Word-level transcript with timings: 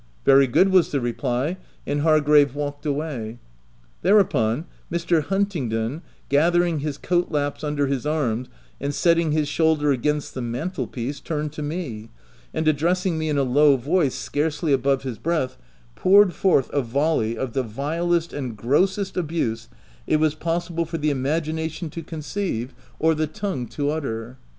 "Very 0.25 0.47
good," 0.47 0.69
was 0.69 0.89
the 0.89 0.99
reply; 0.99 1.57
and 1.85 2.01
Hargrave 2.01 2.55
walked 2.55 2.87
away. 2.87 3.37
Thereupon, 4.01 4.65
Mr. 4.91 5.21
Huntingdon, 5.21 6.01
gathering 6.27 6.79
his 6.79 6.97
coat 6.97 7.29
laps 7.29 7.63
under 7.63 7.85
his 7.85 8.03
arms, 8.03 8.49
and 8.79 8.95
setting 8.95 9.31
his 9.31 9.47
shoulder 9.47 9.91
against 9.91 10.33
the 10.33 10.41
mantle 10.41 10.87
piece, 10.87 11.19
turned 11.19 11.53
to 11.53 11.61
me, 11.61 12.09
and, 12.51 12.67
addressing 12.67 13.19
me 13.19 13.29
in 13.29 13.37
a 13.37 13.43
low 13.43 13.77
voice, 13.77 14.15
scarcely 14.15 14.73
above 14.73 15.03
his 15.03 15.19
breath, 15.19 15.55
poured 15.93 16.33
forth 16.33 16.71
a 16.73 16.81
volley 16.81 17.37
of 17.37 17.53
the 17.53 17.61
vilest 17.61 18.33
and 18.33 18.57
grossest 18.57 19.15
abuse 19.15 19.69
it 20.07 20.15
was 20.19 20.33
possible 20.33 20.83
for 20.85 20.97
the 20.97 21.11
imagination 21.11 21.91
to 21.91 22.01
conceive 22.01 22.73
or 22.97 23.13
the 23.13 23.27
48 23.27 23.33
THE 23.35 23.39
TENANT 23.39 23.41
tongue 23.43 23.67
to 23.75 23.89
utter. 23.91 24.37